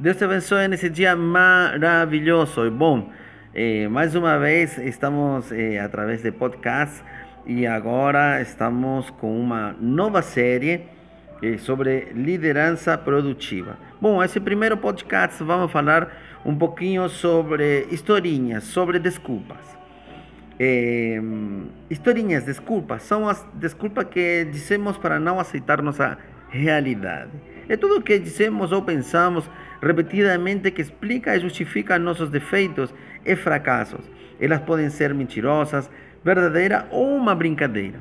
[0.00, 2.64] Deus te abençoe nesse dia maravilhoso.
[2.64, 3.12] E bom,
[3.54, 7.04] eh, mais uma vez estamos eh, através de podcast
[7.44, 10.86] e agora estamos com uma nova série
[11.42, 13.76] eh, sobre liderança produtiva.
[14.00, 16.10] Bom, esse primeiro podcast vamos falar
[16.46, 19.76] um pouquinho sobre historinhas, sobre desculpas.
[20.58, 21.20] Eh,
[21.90, 26.16] historinhas, desculpas, são as desculpas que dizemos para não aceitar nossa
[26.50, 27.30] realidade.
[27.68, 29.48] É tudo o que dizemos ou pensamos
[29.80, 32.92] repetidamente que explica e justifica nossos defeitos
[33.24, 34.04] e fracassos.
[34.40, 35.90] Elas podem ser mentirosas,
[36.24, 38.00] verdadeiras ou uma brincadeira.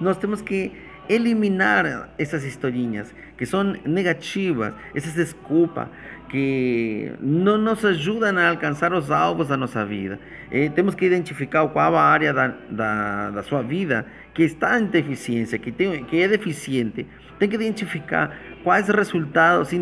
[0.00, 0.72] Nós temos que
[1.08, 5.88] eliminar essas historinhas que são negativas, essas desculpas
[6.28, 10.18] que não nos ajudam a alcançar os alvos da nossa vida.
[10.52, 14.86] E temos que identificar qual a área da, da, da sua vida que está em
[14.86, 17.06] deficiência, que, tem, que é deficiente.
[17.38, 19.72] Tem que identificar quais resultados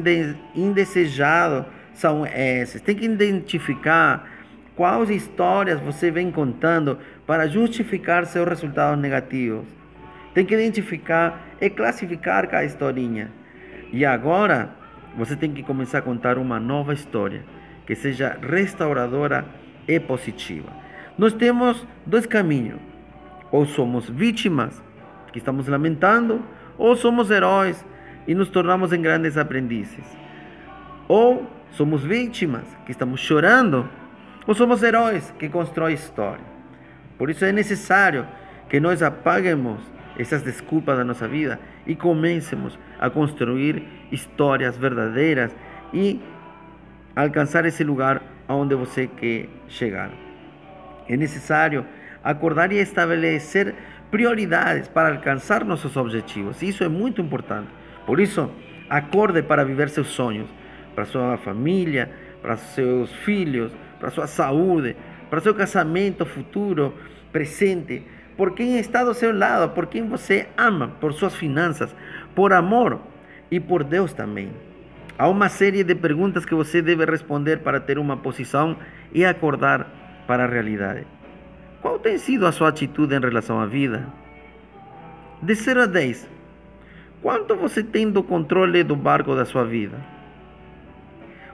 [0.55, 2.81] indesejados são esses.
[2.81, 4.29] Tem que identificar
[4.77, 9.65] quais histórias você vem contando para justificar seus resultados negativos.
[10.37, 13.33] Tem que identificar e classificar cada historinha.
[13.91, 14.69] E agora
[15.17, 17.43] você tem que começar a contar uma nova história
[17.87, 19.47] que seja restauradora
[19.89, 20.69] e positiva.
[21.17, 22.79] Nós temos dois caminhos:
[23.51, 24.83] ou somos vítimas,
[25.33, 26.45] que estamos lamentando,
[26.77, 27.83] ou somos heróis
[28.29, 30.05] e nos tornamos em grandes aprendizes.
[31.09, 33.89] Ou somos vítimas, que estamos chorando,
[34.47, 36.45] ou somos heróis que constroem história.
[37.17, 38.27] Por isso é necessário
[38.69, 45.55] que nós apaguemos essas desculpas da nossa vida e comecemos a construir histórias verdadeiras
[45.93, 46.21] e
[47.15, 50.11] alcançar esse lugar aonde você quer chegar.
[51.09, 51.85] É necessário
[52.23, 53.75] acordar e estabelecer
[54.11, 56.63] prioridades para alcançar nossos objetivos.
[56.63, 57.69] Isso é muito importante.
[58.05, 58.51] Por isso,
[58.89, 60.49] acorde para viver seus sonhos,
[60.95, 64.97] para sua família, para seus filhos, para sua saúde,
[65.29, 66.95] para seu casamento futuro,
[67.33, 68.03] presente,
[68.37, 71.95] por quem está do seu lado, por quem você ama, por suas finanças,
[72.35, 73.01] por amor
[73.51, 74.51] e por Deus também.
[75.19, 78.77] Há uma série de perguntas que você deve responder para ter uma posição
[79.13, 79.87] e acordar
[80.27, 81.07] para a realidade.
[81.81, 84.07] Qual tem sido a sua atitude em relação à vida?
[85.41, 86.29] De 0 a 10,
[87.23, 89.99] quanto você tem do controle do barco da sua vida?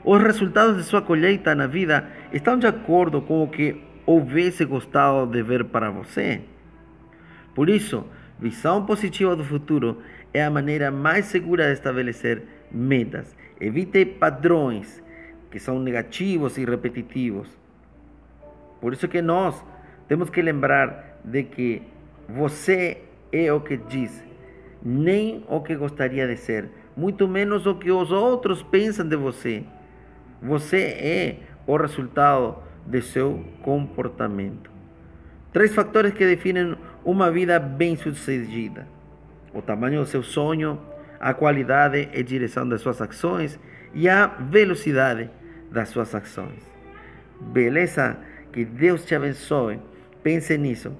[0.04, 5.26] Os resultados de sua colheita na vida estão de acordo com o que houvesse gostado
[5.26, 6.41] de ver para você?
[7.55, 8.05] Por isso,
[8.39, 9.99] visão positiva do futuro
[10.33, 13.37] é a maneira mais segura de estabelecer metas.
[13.61, 15.03] Evite padrões
[15.51, 17.49] que são negativos e repetitivos.
[18.81, 19.62] Por isso que nós
[20.09, 21.83] temos que lembrar de que
[22.29, 24.25] você é o que diz,
[24.83, 29.65] nem o que gostaria de ser, muito menos o que os outros pensam de você.
[30.41, 34.71] Você é o resultado de seu comportamento.
[35.53, 38.87] Três fatores que definem uma vida bem-sucedida:
[39.53, 40.81] o tamanho do seu sonho,
[41.21, 43.59] a qualidade e direção das suas ações
[43.95, 45.31] e a velocidade
[45.71, 46.69] das suas ações.
[47.41, 48.17] Beleza?
[48.53, 49.81] Que Deus te abençoe.
[50.23, 50.93] Pense nisso.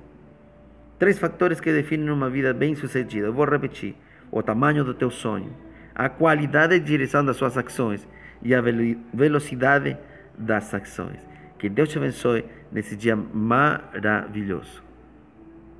[0.99, 3.31] Três fatores que definem uma vida bem-sucedida.
[3.31, 3.95] Vou repetir:
[4.31, 5.53] o tamanho do teu sonho,
[5.95, 8.09] a qualidade e direção das suas ações
[8.43, 8.63] e a
[9.13, 9.97] velocidade
[10.37, 11.21] das ações.
[11.59, 14.83] Que Deus te abençoe nesse dia maravilhoso.